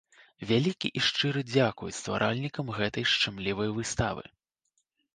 Вялікі 0.51 0.89
і 1.01 1.03
шчыры 1.07 1.43
дзякуй 1.51 1.95
стваральнікам 1.99 2.75
гэтай 2.81 3.09
шчымлівай 3.15 3.69
выставы! 3.81 4.23